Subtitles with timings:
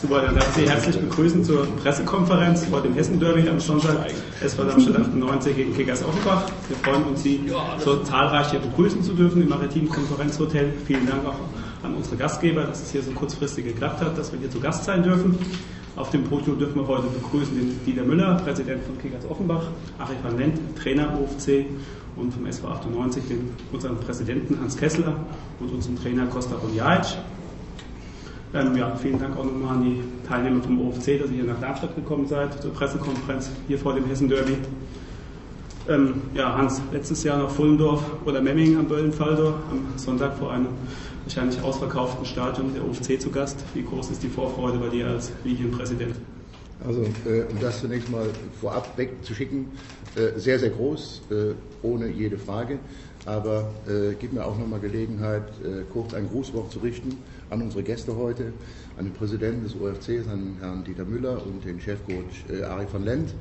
[0.00, 4.10] Super, dann darf ich Sie herzlich begrüßen zur Pressekonferenz vor dem Hessen-Derby am Sonntag.
[4.42, 6.46] SV Darmstadt 98 gegen Kickers Offenbach.
[6.68, 7.38] Wir freuen uns, Sie
[7.84, 10.72] so zahlreich hier begrüßen zu dürfen im Maritimen Konferenzhotel.
[10.86, 11.34] Vielen Dank auch
[11.82, 14.84] an unsere Gastgeber, dass es hier so kurzfristig geklappt hat, dass wir hier zu Gast
[14.84, 15.38] sein dürfen.
[15.96, 19.64] Auf dem Podium dürfen wir heute begrüßen den Dieter Müller, Präsident von Kickers Offenbach,
[19.98, 21.66] Achim van Lent, Trainer OFC
[22.16, 25.14] und vom SV 98 den, unseren Präsidenten Hans Kessler
[25.58, 27.18] und unseren Trainer Costa Bonjajic.
[28.52, 31.60] Ähm, ja, vielen Dank auch nochmal an die Teilnehmer vom OFC, dass ihr hier nach
[31.60, 34.56] Darmstadt gekommen seid zur Pressekonferenz hier vor dem Hessen Derby.
[35.88, 40.66] Ähm, ja, Hans, letztes Jahr noch Fullendorf oder Memming am Böllenfaldor am Sonntag vor einem
[41.22, 43.64] wahrscheinlich ausverkauften Stadion der OFC zu Gast.
[43.72, 46.16] Wie groß ist die Vorfreude bei dir als Linienpräsident?
[46.84, 48.26] Also, äh, um das zunächst mal
[48.60, 49.66] vorab wegzuschicken,
[50.16, 51.34] äh, sehr, sehr groß, äh,
[51.86, 52.80] ohne jede Frage.
[53.26, 57.18] Aber äh, gib mir auch nochmal Gelegenheit, äh, kurz ein Grußwort zu richten
[57.50, 58.52] an unsere Gäste heute,
[58.96, 63.04] an den Präsidenten des OFCs, an Herrn Dieter Müller und den Chefcoach äh, Ari van
[63.04, 63.34] Lent.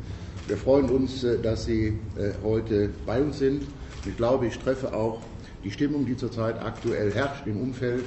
[0.48, 3.64] Wir freuen uns, äh, dass Sie äh, heute bei uns sind.
[4.06, 5.22] Ich glaube, ich treffe auch
[5.64, 8.04] die Stimmung, die zurzeit aktuell herrscht im Umfeld,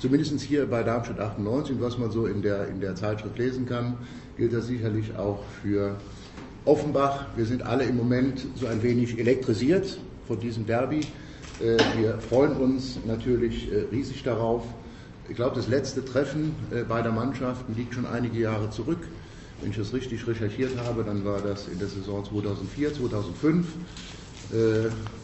[0.00, 3.96] zumindest hier bei Darmstadt 98, was man so in der, in der Zeitschrift lesen kann,
[4.36, 5.96] gilt das sicherlich auch für
[6.66, 7.26] Offenbach.
[7.36, 11.00] Wir sind alle im Moment so ein wenig elektrisiert von diesem Derby.
[11.60, 14.64] Äh, wir freuen uns natürlich äh, riesig darauf.
[15.28, 19.00] Ich glaube, das letzte Treffen äh, beider Mannschaften liegt schon einige Jahre zurück.
[19.60, 23.66] Wenn ich das richtig recherchiert habe, dann war das in der Saison 2004, 2005.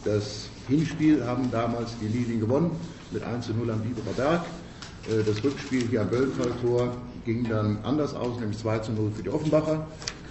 [0.03, 2.71] Das Hinspiel haben damals die Lilien gewonnen
[3.11, 4.45] mit 1 zu 0 am Biberer Berg.
[5.25, 9.29] Das Rückspiel hier am Böllenfalltor ging dann anders aus, nämlich 2 zu 0 für die
[9.29, 9.87] Offenbacher.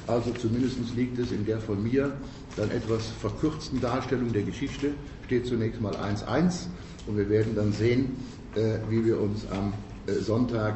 [0.07, 2.13] Also zumindest liegt es in der von mir
[2.57, 4.91] dann etwas verkürzten Darstellung der Geschichte,
[5.33, 6.67] steht zunächst mal 1-1
[7.07, 8.17] und wir werden dann sehen,
[8.55, 9.73] äh, wie wir uns am
[10.07, 10.75] äh, Sonntag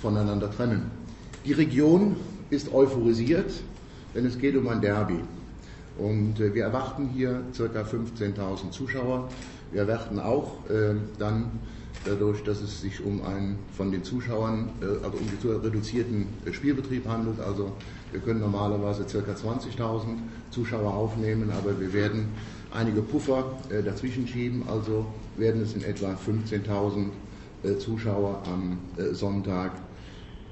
[0.00, 0.88] voneinander trennen.
[1.44, 2.14] Die Region
[2.50, 3.50] ist euphorisiert,
[4.14, 5.18] denn es geht um ein Derby.
[5.98, 7.64] Und äh, wir erwarten hier ca.
[7.64, 9.28] 15.000 Zuschauer.
[9.72, 10.58] Wir erwarten auch
[11.18, 11.50] dann
[12.04, 17.40] dadurch, dass es sich um einen von den Zuschauern, also um den reduzierten Spielbetrieb handelt.
[17.40, 17.72] Also
[18.12, 19.32] wir können normalerweise ca.
[19.32, 20.18] 20.000
[20.52, 22.28] Zuschauer aufnehmen, aber wir werden
[22.76, 25.06] einige Puffer äh, dazwischen schieben, also
[25.36, 27.06] werden es in etwa 15.000
[27.62, 29.72] äh, Zuschauer am äh, Sonntag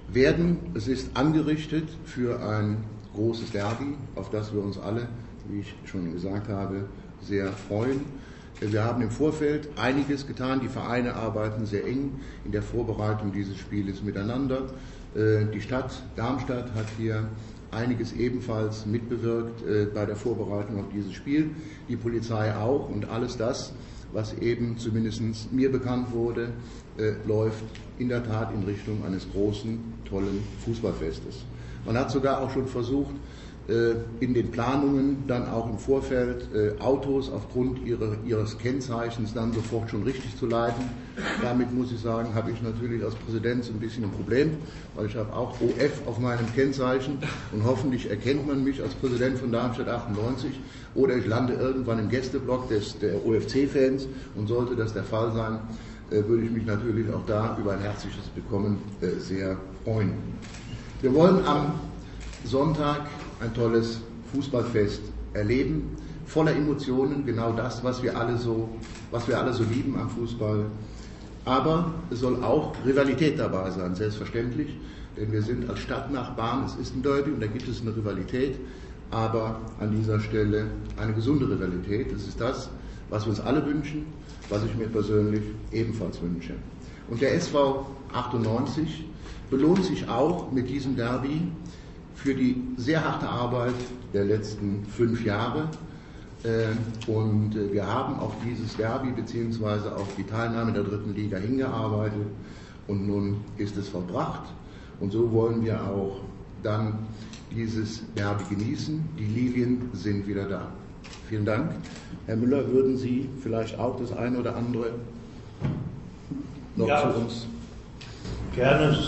[0.08, 0.58] werden.
[0.74, 2.78] Es ist angerichtet für ein
[3.14, 5.08] großes Derby, auf das wir uns alle,
[5.48, 6.86] wie ich schon gesagt habe,
[7.22, 8.00] sehr freuen.
[8.60, 10.60] Wir haben im Vorfeld einiges getan.
[10.60, 14.68] Die Vereine arbeiten sehr eng in der Vorbereitung dieses Spieles miteinander.
[15.14, 17.28] Die Stadt Darmstadt hat hier
[17.74, 21.50] einiges ebenfalls mitbewirkt äh, bei der Vorbereitung auf dieses Spiel.
[21.88, 23.72] Die Polizei auch und alles das,
[24.12, 26.50] was eben zumindest mir bekannt wurde,
[26.96, 27.64] äh, läuft
[27.98, 31.44] in der Tat in Richtung eines großen, tollen Fußballfestes.
[31.84, 33.14] Man hat sogar auch schon versucht,
[34.20, 39.91] in den Planungen dann auch im Vorfeld äh, Autos aufgrund ihrer, ihres Kennzeichens dann sofort
[39.91, 40.84] schon richtig zu leiten.
[41.41, 44.58] Damit muss ich sagen, habe ich natürlich als Präsident so ein bisschen ein Problem,
[44.94, 47.19] weil ich habe auch OF auf meinem Kennzeichen
[47.52, 50.60] und hoffentlich erkennt man mich als Präsident von Darmstadt 98
[50.94, 55.58] oder ich lande irgendwann im Gästeblock des, der OFC-Fans und sollte das der Fall sein,
[56.10, 58.78] äh, würde ich mich natürlich auch da über ein herzliches Bekommen
[59.20, 60.12] sehr freuen.
[61.00, 61.72] Wir wollen am
[62.44, 63.06] Sonntag
[63.40, 64.00] ein tolles
[64.32, 65.02] Fußballfest
[65.32, 65.96] erleben,
[66.26, 68.68] voller Emotionen, genau das, was wir alle so,
[69.10, 70.66] was wir alle so lieben am Fußball.
[71.44, 74.76] Aber es soll auch Rivalität dabei sein, selbstverständlich,
[75.16, 78.58] denn wir sind als Stadtnachbarn, es ist ein Derby und da gibt es eine Rivalität,
[79.10, 80.66] aber an dieser Stelle
[80.96, 82.12] eine gesunde Rivalität.
[82.12, 82.70] Das ist das,
[83.10, 84.06] was wir uns alle wünschen,
[84.48, 86.54] was ich mir persönlich ebenfalls wünsche.
[87.08, 89.04] Und der SV 98
[89.50, 91.42] belohnt sich auch mit diesem Derby
[92.14, 93.75] für die sehr harte Arbeit
[94.12, 95.69] der letzten fünf Jahre.
[96.44, 99.88] Äh, und äh, wir haben auf dieses Derby bzw.
[99.88, 102.26] auf die Teilnahme der dritten Liga hingearbeitet
[102.86, 104.44] und nun ist es vollbracht.
[105.00, 106.20] Und so wollen wir auch
[106.62, 106.99] dann
[107.50, 109.02] dieses Derby genießen.
[109.19, 110.69] Die Lilien sind wieder da.
[111.28, 111.72] Vielen Dank.
[112.26, 114.93] Herr Müller, würden Sie vielleicht auch das eine oder andere
[116.76, 117.46] noch ja, zu uns?
[118.55, 118.99] Gerne,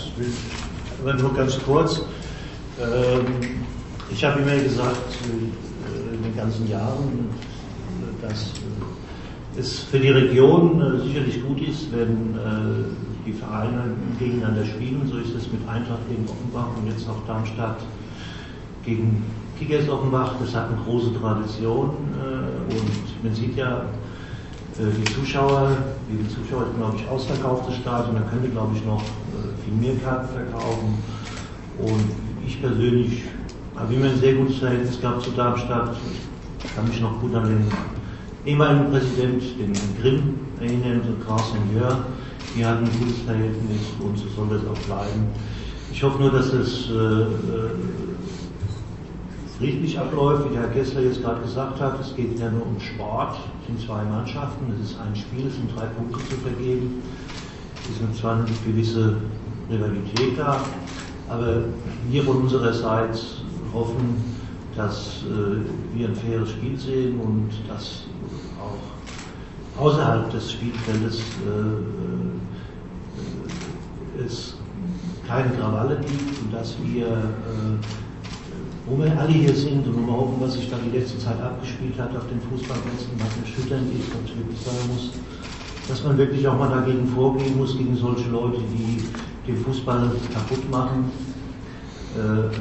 [1.01, 2.01] aber nur ganz kurz.
[2.79, 3.25] Ähm,
[4.11, 7.29] ich habe immer gesagt, äh, in den ganzen Jahren,
[8.21, 8.51] dass
[9.55, 12.35] äh, es für die Region äh, sicherlich gut ist, wenn
[13.25, 13.83] die Vereine
[14.19, 15.01] gegeneinander spielen.
[15.11, 17.79] So ist es mit Eintracht gegen Offenbach und jetzt auch Darmstadt
[18.85, 19.25] gegen
[19.57, 20.35] Kickers Offenbach.
[20.39, 23.81] Das hat eine große Tradition und man sieht ja,
[24.79, 25.75] die Zuschauer,
[26.09, 29.03] viele Zuschauer, glaube ich, ausverkauftes Stadion, da wir, glaube ich, noch
[29.65, 30.97] viel mehr Karten verkaufen.
[31.79, 33.23] Und ich persönlich
[33.75, 35.95] habe immer ein sehr gutes Verhältnis gehabt zu Darmstadt.
[36.63, 37.67] Ich kann mich noch gut an den
[38.45, 42.05] ehemaligen Präsident, den Grimm, erinnern, so Carsten Jör.
[42.55, 45.27] Die hatten ein gutes Verhältnis und so soll das auch bleiben.
[45.91, 47.27] Ich hoffe nur, dass es äh, äh,
[49.57, 51.99] friedlich abläuft, wie der Herr Kessler jetzt gerade gesagt hat.
[51.99, 53.37] Es geht ja nur um Sport.
[53.61, 57.01] Es sind zwei Mannschaften, es ist ein Spiel, es sind drei Punkte zu vergeben.
[57.83, 59.17] Es ist zwar eine gewisse
[59.69, 60.61] Rivalität da,
[61.29, 61.63] aber
[62.09, 63.19] wir von unserer Seite
[63.73, 64.15] hoffen,
[64.75, 68.03] dass äh, wir ein faires Spiel sehen und dass
[68.59, 71.49] auch außerhalb des Spielfeldes äh,
[74.21, 74.55] äh, es
[75.27, 77.77] keine Krawalle gibt und dass wir äh,
[78.87, 81.41] wo wir alle hier sind und wo wir hoffen, was sich da die letzte Zeit
[81.41, 85.11] abgespielt hat auf den Fußballplätzen, was erschütternd ist, was wirklich sein muss,
[85.89, 89.03] dass man wirklich auch mal dagegen vorgehen muss, gegen solche Leute, die
[89.47, 91.11] den Fußball kaputt machen,
[92.15, 92.51] äh, äh,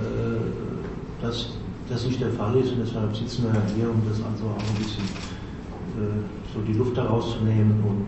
[1.20, 1.50] dass
[1.88, 4.82] das nicht der Fall ist und deshalb sitzen wir hier, um das also auch ein
[4.82, 8.06] bisschen äh, so die Luft daraus zu nehmen und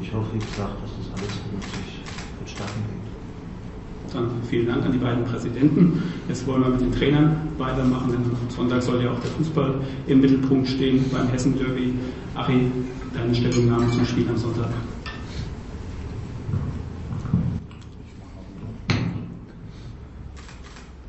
[0.00, 2.02] ich hoffe, wie gesagt, dass das alles vernünftig
[2.38, 4.14] vonstatten geht.
[4.14, 6.02] Dann vielen Dank an die beiden Präsidenten.
[6.28, 9.74] Jetzt wollen wir mit den Trainern weitermachen, denn am Sonntag soll ja auch der Fußball
[10.06, 11.94] im Mittelpunkt stehen beim Hessen Derby.
[12.34, 12.70] Achi,
[13.14, 14.68] deine Stellungnahme zum Spiel am Sonntag.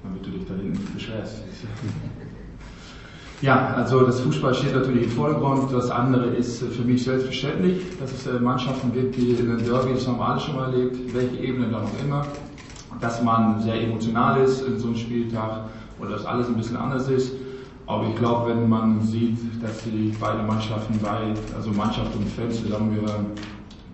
[0.03, 1.43] Damit du dich da hinten beschwerst.
[3.47, 5.71] Ja, also das Fußball steht natürlich im Vordergrund.
[5.71, 10.05] Das andere ist für mich selbstverständlich, dass es äh, Mannschaften gibt, die in Derby, das
[10.05, 12.27] haben alle schon mal erlebt, welche Ebene dann auch immer,
[12.99, 15.61] dass man sehr emotional ist in so einem Spieltag
[15.97, 17.31] oder dass alles ein bisschen anders ist.
[17.85, 22.61] Aber ich glaube, wenn man sieht, dass die beiden Mannschaften, bei, also Mannschaft und Fans
[22.61, 23.27] zusammengehören,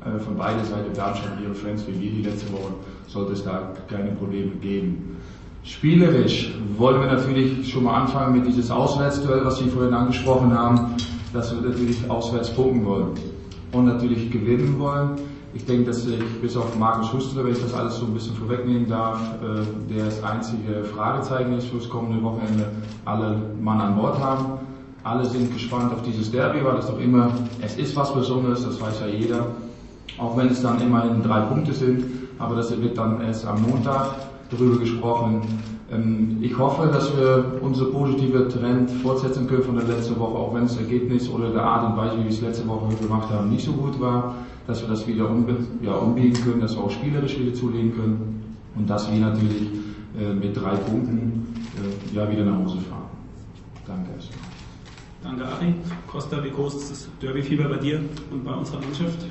[0.04, 2.74] äh, von beider Seite Darmstadt ihre Fans wie wir die letzte Woche,
[3.06, 5.18] sollte es da keine Probleme geben.
[5.64, 10.96] Spielerisch wollen wir natürlich schon mal anfangen mit dieses Auswärtsduell, was Sie vorhin angesprochen haben,
[11.32, 13.12] dass wir natürlich auswärts punkten wollen
[13.72, 15.12] und natürlich gewinnen wollen.
[15.54, 18.36] Ich denke, dass ich bis auf Markus Huster, wenn ich das alles so ein bisschen
[18.36, 22.70] vorwegnehmen darf, äh, der das einzige Fragezeichen ist für das kommende Wochenende,
[23.06, 24.46] alle Mann an Bord haben.
[25.04, 27.32] Alle sind gespannt auf dieses Derby, weil es doch immer,
[27.62, 29.48] es ist was Besonderes, das weiß ja jeder.
[30.18, 32.04] Auch wenn es dann immerhin drei Punkte sind,
[32.40, 34.16] aber das wird dann erst am Montag
[34.50, 35.42] darüber gesprochen.
[35.92, 40.54] Ähm, ich hoffe, dass wir unsere positive Trend fortsetzen können von der letzten Woche, auch
[40.54, 43.50] wenn das Ergebnis oder der Art und Weise, wie wir es letzte Woche gemacht haben,
[43.50, 44.36] nicht so gut war
[44.68, 45.30] dass wir das wieder
[45.82, 49.70] ja, umbiegen können, dass wir auch spielerisch wieder zulegen können und dass wir natürlich
[50.18, 51.48] äh, mit drei Punkten
[51.78, 53.04] äh, ja, wieder nach Hause fahren.
[53.86, 54.40] Danke erstmal.
[55.24, 55.76] Danke, Ari.
[56.08, 58.02] Costa, wie groß ist das Derby-Fieber bei dir
[58.32, 59.26] und bei unserer Mannschaft?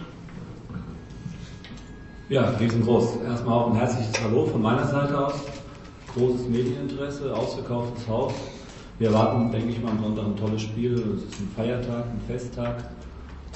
[2.29, 3.19] Ja, riesengroß.
[3.27, 5.35] Erstmal auch ein herzliches Hallo von meiner Seite aus.
[6.15, 8.33] Großes Medieninteresse, ausverkauftes Haus.
[8.99, 10.95] Wir erwarten, denke ich mal, am Sonntag ein tolles Spiel.
[10.95, 12.91] Es ist ein Feiertag, ein Festtag.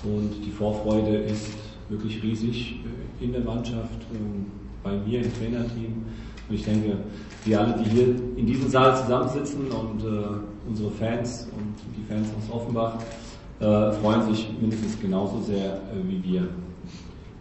[0.02, 1.52] Und die Vorfreude ist
[1.88, 2.80] wirklich riesig
[3.20, 4.46] äh, in der Mannschaft, ähm,
[4.82, 6.04] bei mir im Trainerteam.
[6.48, 6.96] Und ich denke,
[7.44, 12.28] wir alle, die hier in diesem Saal zusammensitzen und äh, unsere Fans und die Fans
[12.36, 12.98] aus Offenbach
[13.60, 16.48] äh, freuen sich mindestens genauso sehr äh, wie wir.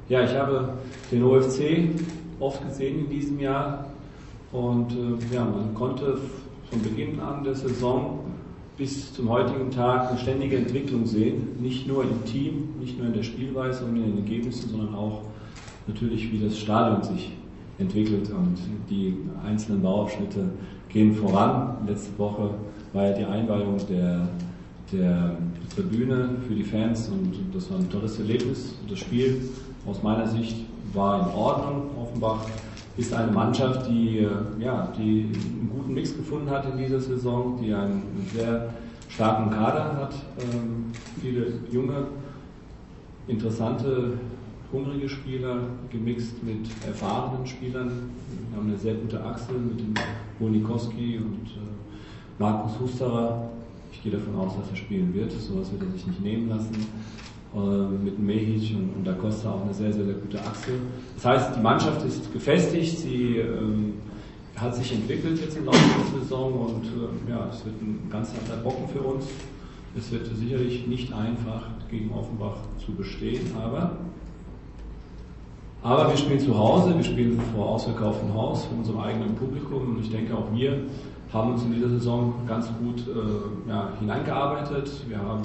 [0.07, 0.75] Ja, ich habe
[1.11, 1.89] den OFC
[2.39, 3.85] oft gesehen in diesem Jahr
[4.51, 6.19] und äh, ja, man konnte
[6.69, 8.19] von Beginn an der Saison
[8.77, 13.13] bis zum heutigen Tag eine ständige Entwicklung sehen, nicht nur im Team, nicht nur in
[13.13, 15.23] der Spielweise und in den Ergebnissen, sondern auch
[15.87, 17.31] natürlich, wie das Stadion sich
[17.79, 18.57] entwickelt und
[18.87, 20.49] die einzelnen Bauabschnitte
[20.87, 21.77] gehen voran.
[21.87, 22.51] Letzte Woche
[22.93, 24.27] war ja die Einweihung der,
[24.91, 25.35] der
[25.73, 28.75] Tribüne für die Fans und das war ein tolles Erlebnis.
[28.87, 29.41] Das Spiel
[29.85, 31.89] aus meiner Sicht war in Ordnung.
[32.01, 32.45] Offenbach
[32.97, 37.59] ist eine Mannschaft, die, äh, ja, die einen guten Mix gefunden hat in dieser Saison,
[37.61, 38.69] die einen sehr
[39.09, 42.07] starken Kader hat, ähm, viele junge,
[43.27, 44.13] interessante,
[44.71, 48.09] hungrige Spieler gemixt mit erfahrenen Spielern.
[48.49, 49.93] Wir haben eine sehr gute Achse mit dem
[50.39, 53.49] Bonikowski und äh, Markus Husterer.
[53.91, 55.31] Ich gehe davon aus, dass er spielen wird.
[55.31, 56.75] Sowas wird er sich nicht nehmen lassen.
[57.55, 60.71] Äh, mit Mehic und, und Da Costa auch eine sehr, sehr, sehr gute Achse.
[61.15, 63.93] Das heißt, die Mannschaft ist gefestigt, sie ähm,
[64.57, 68.33] hat sich entwickelt jetzt im Laufe der Saison und äh, ja, es wird ein ganz
[68.33, 69.27] harter Brocken für uns.
[69.97, 73.99] Es wird sicherlich nicht einfach gegen Offenbach zu bestehen, aber,
[75.81, 80.01] aber wir spielen zu Hause, wir spielen vor ausverkauftem Haus, vor unserem eigenen Publikum und
[80.01, 80.83] ich denke auch wir
[81.31, 84.91] haben uns in dieser Saison ganz gut äh, ja, hineingearbeitet.
[85.07, 85.43] Wir haben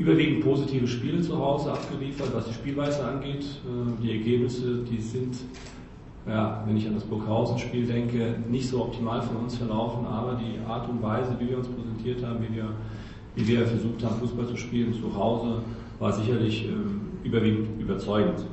[0.00, 3.44] überwiegend positive Spiele zu Hause abgeliefert, was die Spielweise angeht.
[3.44, 5.36] Äh, die Ergebnisse, die sind
[6.26, 10.58] ja, wenn ich an das Burghausen-Spiel denke, nicht so optimal von uns verlaufen, aber die
[10.66, 12.68] Art und Weise, wie wir uns präsentiert haben, wie wir,
[13.36, 15.62] wie wir versucht haben, Fußball zu spielen zu Hause,
[15.98, 18.44] war sicherlich äh, überwiegend überzeugend.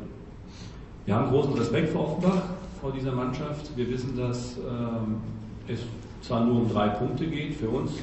[1.05, 2.43] Wir haben großen Respekt vor Offenbach,
[2.81, 3.71] vor dieser Mannschaft.
[3.77, 5.79] Wir wissen, dass äh, es
[6.21, 7.93] zwar nur um drei Punkte geht für uns,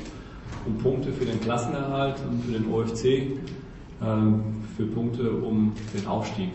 [0.67, 3.37] um Punkte für den Klassenerhalt und für den OFC, äh,
[4.77, 6.51] für Punkte um den Aufstieg.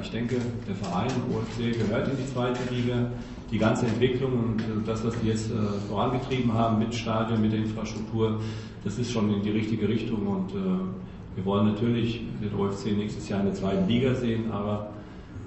[0.00, 0.36] Ich denke,
[0.66, 3.10] der Verein OFC gehört in die zweite Liga.
[3.50, 5.54] Die ganze Entwicklung und äh, das, was die jetzt äh,
[5.88, 8.40] vorangetrieben haben mit Stadion, mit der Infrastruktur,
[8.82, 13.28] das ist schon in die richtige Richtung und äh, wir wollen natürlich den OFC nächstes
[13.28, 14.90] Jahr in der zweiten Liga sehen, aber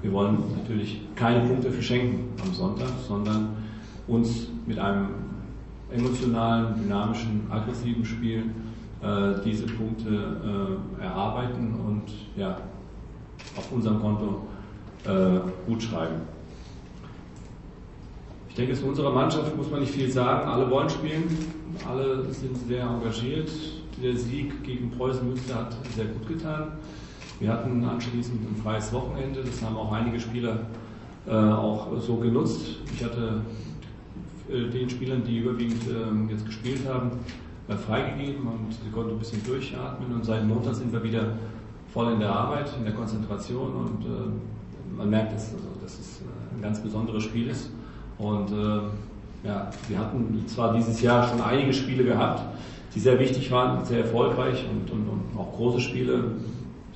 [0.01, 3.49] wir wollen natürlich keine Punkte verschenken am Sonntag, sondern
[4.07, 5.07] uns mit einem
[5.91, 8.43] emotionalen, dynamischen, aggressiven Spiel
[9.01, 12.03] äh, diese Punkte äh, erarbeiten und
[12.35, 12.57] ja,
[13.55, 14.47] auf unserem Konto
[15.05, 16.21] äh, gut schreiben.
[18.49, 20.49] Ich denke, zu unserer Mannschaft muss man nicht viel sagen.
[20.49, 21.25] Alle wollen spielen,
[21.87, 23.51] alle sind sehr engagiert.
[24.01, 26.71] Der Sieg gegen Preußen Münster hat sehr gut getan.
[27.39, 30.61] Wir hatten anschließend ein freies Wochenende, das haben auch einige Spieler
[31.27, 32.77] äh, auch so genutzt.
[32.95, 33.41] Ich hatte
[34.47, 37.11] den Spielern, die überwiegend äh, jetzt gespielt haben,
[37.67, 41.33] äh, freigegeben und sie konnten ein bisschen durchatmen und seit Montag sind wir wieder
[41.93, 46.21] voll in der Arbeit, in der Konzentration und äh, man merkt, dass, also, dass es
[46.21, 47.69] äh, ein ganz besonderes Spiel ist.
[48.17, 52.41] Und äh, ja, wir hatten zwar dieses Jahr schon einige Spiele gehabt,
[52.95, 56.31] die sehr wichtig waren, sehr erfolgreich und, und, und auch große Spiele.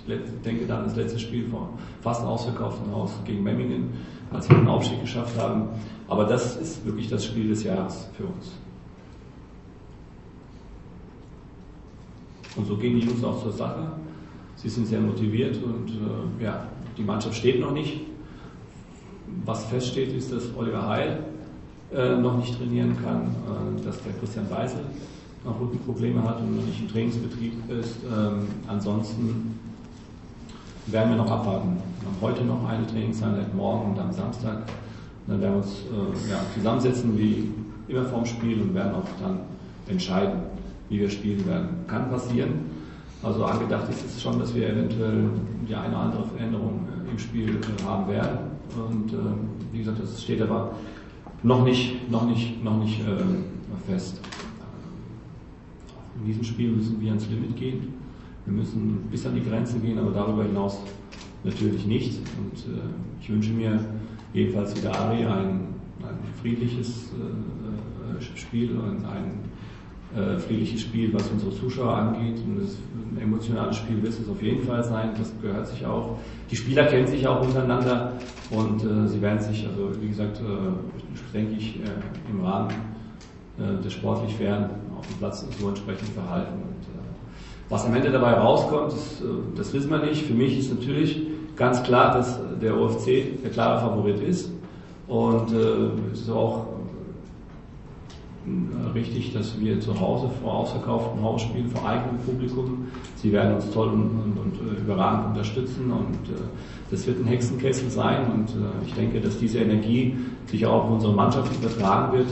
[0.08, 1.70] Ich denke da an das letzte Spiel vor
[2.02, 3.90] fast ausverkauften Haus gegen Memmingen,
[4.32, 5.70] als wir den Aufstieg geschafft haben.
[6.08, 8.54] Aber das ist wirklich das Spiel des Jahres für uns.
[12.56, 13.92] Und so gehen die Jungs auch zur Sache.
[14.56, 16.68] Sie sind sehr motiviert und äh, ja,
[16.98, 18.02] die Mannschaft steht noch nicht.
[19.46, 21.24] Was feststeht, ist, dass Oliver Heil
[21.94, 24.82] äh, noch nicht trainieren kann, äh, dass der Christian Weisel
[25.44, 27.98] noch Rückenprobleme hat und noch nicht im Trainingsbetrieb ist.
[28.06, 29.60] Ähm, ansonsten
[30.88, 31.78] werden wir noch abwarten.
[32.00, 34.64] Wir haben heute noch eine Trainingseinheit, morgen und am Samstag.
[35.28, 37.52] dann werden wir uns äh, ja, zusammensetzen wie
[37.88, 39.40] immer vorm Spiel und werden auch dann
[39.88, 40.40] entscheiden,
[40.90, 41.70] wie wir spielen werden.
[41.88, 42.72] Kann passieren,
[43.24, 45.30] also angedacht ist es schon, dass wir eventuell
[45.68, 48.40] die eine oder andere Veränderung im Spiel äh, haben werden.
[48.76, 49.18] Und äh,
[49.72, 50.72] wie gesagt, das steht aber
[51.44, 54.20] noch nicht, noch nicht, noch nicht äh, fest.
[56.20, 57.94] In diesem Spiel müssen wir ans Limit gehen.
[58.46, 60.80] Wir müssen bis an die Grenze gehen, aber darüber hinaus
[61.44, 62.20] natürlich nicht.
[62.38, 62.80] Und äh,
[63.20, 63.80] ich wünsche mir
[64.34, 69.40] jedenfalls wie der Ari ein, ein friedliches äh, Spiel und ein
[70.16, 72.40] äh, friedliches Spiel, was unsere Zuschauer angeht.
[72.46, 72.78] Und das
[73.12, 75.12] ein emotionales Spiel wird es auf jeden Fall sein.
[75.18, 76.18] Das gehört sich auch.
[76.50, 78.14] Die Spieler kennen sich auch untereinander
[78.50, 82.72] und äh, sie werden sich, also wie gesagt, äh, denke ich, äh, im Rahmen
[83.58, 86.54] äh, des sportlich Fairen auf dem Platz so entsprechend verhalten.
[86.54, 87.01] Und, äh,
[87.72, 89.24] was am Ende dabei rauskommt, das,
[89.56, 90.26] das wissen wir nicht.
[90.26, 91.22] Für mich ist natürlich
[91.56, 94.52] ganz klar, dass der OFC der klare Favorit ist.
[95.08, 95.52] Und
[96.14, 96.68] es ist auch
[98.46, 102.88] äh, richtig, dass wir zu Hause vor ausverkauftem Haus spielen, vor eigenem Publikum.
[103.16, 106.42] Sie werden uns toll und, und, und äh, überragend unterstützen und äh,
[106.90, 110.16] das wird ein Hexenkessel sein und äh, ich denke, dass diese Energie
[110.48, 112.28] sich auch auf unsere Mannschaft übertragen wird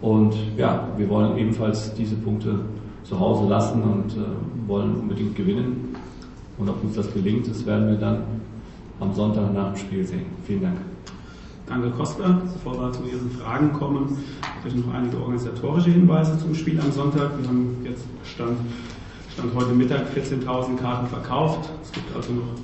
[0.00, 2.60] und ja, wir wollen ebenfalls diese Punkte
[3.10, 5.96] zu Hause lassen und äh, wollen unbedingt gewinnen
[6.58, 8.22] und ob uns das gelingt, das werden wir dann
[9.00, 10.26] am Sonntag nach dem Spiel sehen.
[10.46, 10.76] Vielen Dank.
[11.66, 12.40] Danke Costa.
[12.52, 14.16] Bevor wir zu Ihren Fragen kommen,
[14.62, 17.32] vielleicht noch einige organisatorische Hinweise zum Spiel am Sonntag.
[17.40, 18.58] Wir haben jetzt Stand,
[19.32, 21.68] Stand heute Mittag 14.000 Karten verkauft.
[21.82, 22.54] Es gibt also noch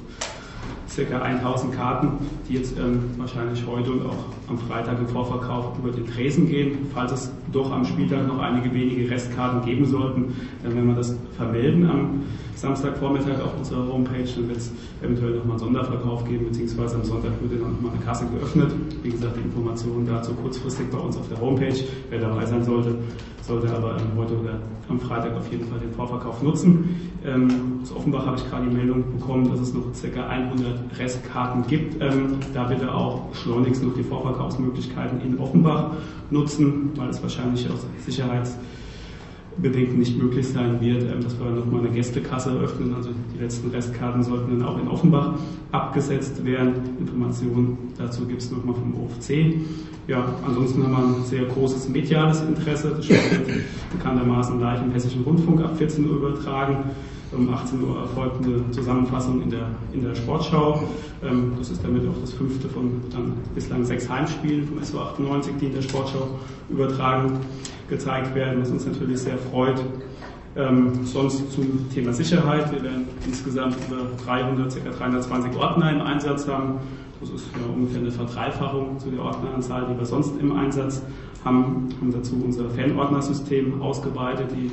[0.96, 2.08] circa 1000 Karten,
[2.48, 6.88] die jetzt ähm, wahrscheinlich heute und auch am Freitag im Vorverkauf über den Tresen gehen.
[6.94, 11.14] Falls es doch am Spieltag noch einige wenige Restkarten geben sollten, dann werden wir das
[11.36, 12.22] vermelden am
[12.56, 14.24] Samstagvormittag auf unserer Homepage.
[14.24, 14.72] Dann wird es
[15.02, 18.72] eventuell nochmal einen Sonderverkauf geben, beziehungsweise am Sonntag wird dann nochmal eine Kasse geöffnet.
[19.02, 21.84] Wie gesagt, die Informationen dazu kurzfristig bei uns auf der Homepage.
[22.10, 22.96] Wer dabei sein sollte,
[23.42, 24.58] sollte aber heute oder
[24.88, 27.10] am Freitag auf jeden Fall den Vorverkauf nutzen.
[27.24, 30.26] Ähm, aus Offenbach habe ich gerade die Meldung bekommen, dass es noch ca.
[30.26, 32.00] 100 Restkarten gibt.
[32.02, 35.90] Ähm, da bitte auch schleunigst noch die Vorverkaufsmöglichkeiten in Offenbach
[36.30, 38.56] nutzen, weil es wahrscheinlich aus Sicherheits
[39.58, 42.94] bedingt nicht möglich sein wird, ähm, dass wir nochmal eine Gästekasse eröffnen.
[42.94, 45.34] Also die letzten Restkarten sollten dann auch in Offenbach
[45.72, 46.74] abgesetzt werden.
[47.00, 49.54] Informationen dazu gibt es nochmal vom OFC.
[50.08, 52.94] Ja, ansonsten haben wir ein sehr großes mediales Interesse.
[52.96, 53.20] Das wird
[53.92, 56.76] bekanntermaßen live im Hessischen Rundfunk ab 14 Uhr übertragen.
[57.32, 60.84] Um 18 Uhr erfolgt eine Zusammenfassung in der, in der Sportschau.
[61.24, 65.54] Ähm, das ist damit auch das fünfte von dann bislang sechs Heimspielen vom SO 98,
[65.60, 66.28] die in der Sportschau
[66.68, 67.40] übertragen
[67.88, 69.80] gezeigt werden, was uns natürlich sehr freut.
[70.56, 72.72] Ähm, sonst zum Thema Sicherheit.
[72.72, 74.90] Wir werden insgesamt über 300, ca.
[74.90, 76.78] 320 Ordner im Einsatz haben.
[77.20, 81.02] Das ist ja ungefähr eine Verdreifachung zu der Ordneranzahl, die wir sonst im Einsatz
[81.44, 81.88] haben.
[82.00, 84.70] Haben dazu unser Fanordnersystem ausgebreitet, die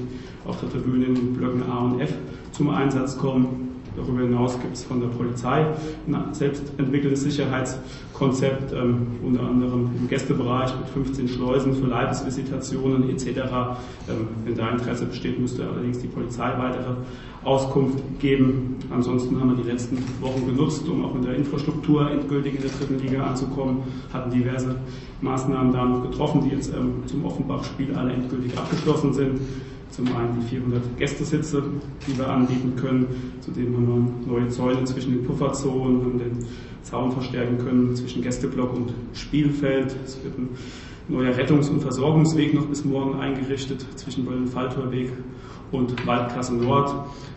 [0.47, 2.13] auf der Tribüne in Blöcken A und F
[2.53, 3.69] zum Einsatz kommen.
[3.95, 5.67] Darüber hinaus gibt es von der Polizei
[6.07, 13.27] ein selbst entwickeltes Sicherheitskonzept, ähm, unter anderem im Gästebereich mit 15 Schleusen für Leibesvisitationen etc.
[13.27, 16.95] Ähm, wenn da Interesse besteht, müsste allerdings die Polizei weitere
[17.43, 18.77] Auskunft geben.
[18.89, 22.71] Ansonsten haben wir die letzten Wochen genutzt, um auch mit der Infrastruktur endgültig in der
[22.71, 24.75] dritten Liga anzukommen, hatten diverse
[25.21, 29.39] Maßnahmen da noch getroffen, die jetzt ähm, zum Offenbach-Spiel alle endgültig abgeschlossen sind.
[29.93, 31.61] Zum einen die 400 Gästesitze,
[32.07, 33.05] die wir anbieten können.
[33.41, 36.47] Zudem haben wir neue Zäune zwischen den Pufferzonen, haben den
[36.81, 39.95] Zaun verstärken können zwischen Gästeblock und Spielfeld.
[40.03, 40.49] Es wird ein
[41.07, 45.11] neuer Rettungs- und Versorgungsweg noch bis morgen eingerichtet zwischen Böllen-Falltorweg
[45.71, 46.91] und Waldkasse Nord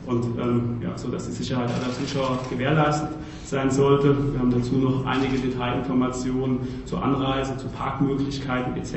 [0.06, 3.10] und ähm, ja, so dass die Sicherheit aller Zuschauer gewährleistet
[3.48, 4.16] sein sollte.
[4.32, 8.92] Wir haben dazu noch einige Detailinformationen zur Anreise, zu Parkmöglichkeiten etc.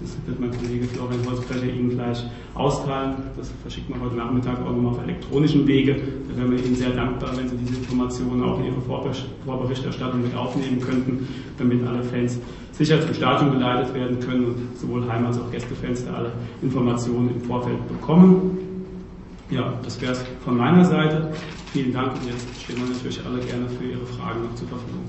[0.00, 3.14] Das wird mein Kollege Florian Holzbrecher Ihnen gleich austeilen.
[3.36, 5.96] Das verschickt man heute Nachmittag auch nochmal auf elektronischen Wege.
[6.28, 8.80] Da wären wir Ihnen sehr dankbar, wenn Sie diese Informationen auch in Ihre
[9.44, 11.26] Vorberichterstattung mit aufnehmen könnten,
[11.58, 12.38] damit alle Fans
[12.72, 17.30] sicher zum Stadion geleitet werden können und sowohl Heim- als auch Gästefans da alle Informationen
[17.34, 18.73] im Vorfeld bekommen.
[19.50, 21.30] Ja, das wäre es von meiner Seite.
[21.72, 25.04] Vielen Dank und jetzt stehen wir natürlich alle gerne für Ihre Fragen noch zur Verfügung.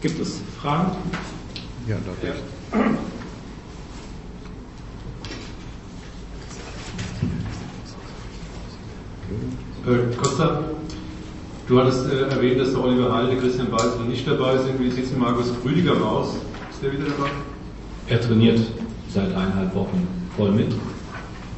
[0.00, 0.96] Gibt es Fragen?
[1.86, 2.30] Ja, darf ich.
[9.84, 10.64] Äh, Costa,
[11.72, 14.78] du hattest äh, erwähnt, dass der Oliver Heil, der Christian Beisel nicht dabei sind.
[14.78, 16.36] Wie sieht es mit Markus Rüdiger aus?
[16.70, 17.30] Ist der wieder dabei?
[18.08, 18.60] Er trainiert
[19.08, 20.72] seit eineinhalb Wochen voll mit.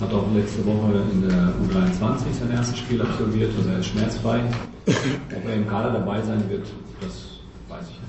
[0.01, 4.43] Hat auch letzte Woche in der U23 sein erstes Spiel absolviert, also er ist schmerzfrei.
[4.87, 6.67] Ob er im Kader dabei sein wird,
[7.01, 8.05] das weiß ich nicht.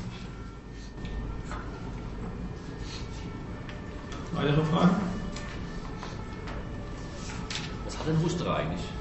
[4.33, 4.95] Weitere Fragen?
[7.85, 8.94] Was hat denn Wusterer eigentlich?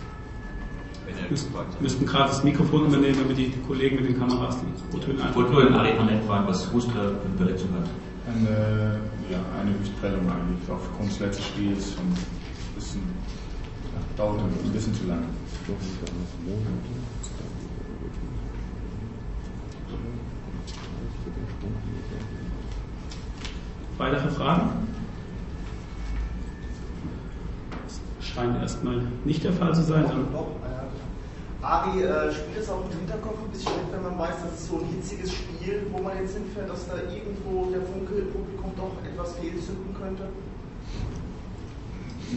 [1.81, 5.53] Müssten gerade das Mikrofon übernehmen, damit die Kollegen mit den Kameras die O-Töne Ich wollte
[5.53, 7.89] nur den van Nett fragen, was Wusterer für eine Verletzung hat.
[8.27, 14.73] Eine, ja, eine Hüftprellung eigentlich aufgrund des letzten Spiels und ein bisschen, ja, dauert ein
[14.73, 15.25] bisschen zu lange.
[23.97, 24.71] Weitere Fragen?
[27.85, 30.05] Das scheint erstmal nicht der Fall zu sein.
[30.09, 30.49] Dann Doch,
[31.65, 34.69] Ari, äh, spielt es auch im Hinterkopf ein bisschen mit, wenn man weiß, dass es
[34.69, 38.71] so ein hitziges Spiel, wo man jetzt hinfährt, dass da irgendwo der Funke im Publikum
[38.77, 40.25] doch etwas fehlzünden könnte?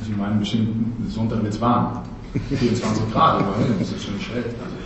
[0.03, 2.03] Sie meinen bestimmt, Sonntag wird es warm.
[2.49, 4.49] 24 Grad, immerhin, das ist schon schlecht.
[4.63, 4.77] Also,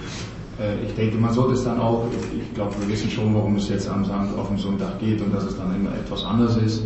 [0.63, 3.67] äh, ich denke, man sollte es dann auch, ich glaube, wir wissen schon, warum es
[3.69, 6.84] jetzt am Sam- auf den Sonntag geht und dass es dann immer etwas anders ist.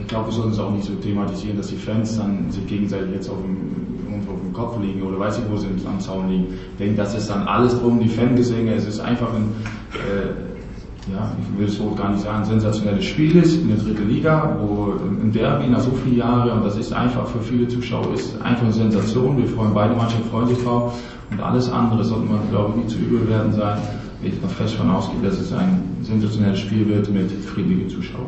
[0.00, 3.12] Ich glaube, wir sollten es auch nicht so thematisieren, dass die Fans dann sich gegenseitig
[3.12, 6.46] jetzt auf dem, auf dem Kopf liegen oder weiß ich wo sie am Zaun liegen.
[6.72, 9.52] Ich denke, das ist dann alles drum, die Fangesänge, es ist einfach ein,
[9.94, 14.08] äh, ja, ich will es so gar nicht sagen, sensationelles Spiel ist in der dritten
[14.08, 18.12] Liga, wo ein Derby nach so vielen Jahren, und das ist einfach für viele Zuschauer,
[18.14, 19.38] ist einfach eine Sensation.
[19.38, 20.94] Wir freuen beide Mannschaften freuen sich drauf
[21.30, 23.78] und alles andere sollte man, glaube ich, nicht zu übel werden sein.
[24.22, 28.26] Ich noch fest von ausgehe, dass es ein sensationelles Spiel wird mit friedlichen Zuschauern.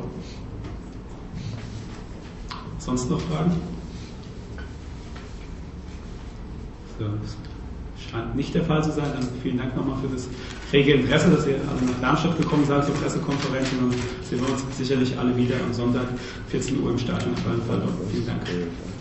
[2.81, 3.53] Sonst noch Fragen?
[6.99, 7.37] So, das
[8.11, 9.07] scheint nicht der Fall zu sein.
[9.15, 10.29] Dann vielen Dank nochmal für das
[10.73, 13.69] rege Interesse, dass ihr alle nach Darmstadt gekommen seid zur Pressekonferenz.
[13.73, 16.07] Und dann sehen wir uns sicherlich alle wieder am Sonntag
[16.49, 17.33] 14 Uhr im Stadion.
[17.35, 17.83] Auf jeden Fall.
[18.11, 18.41] Vielen Dank.